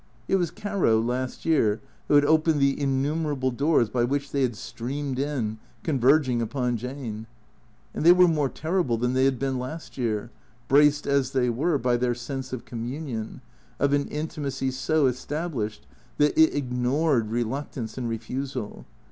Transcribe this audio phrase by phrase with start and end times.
[0.27, 4.41] It was Caro, last year, who had opened the in numerable doors by which they
[4.41, 7.27] had streamed in, converging upon Jane.
[7.93, 10.31] And they were more terrible than they had been last year,
[10.67, 13.41] braced as they were by their sense of communion,
[13.79, 15.85] of an intimacy so established
[16.17, 18.87] that it ignored reluctance and refusal.